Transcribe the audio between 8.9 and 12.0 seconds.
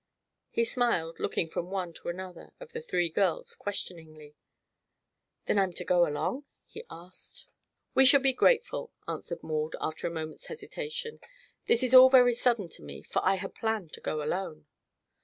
answered Maud, after a moment's hesitation. "This is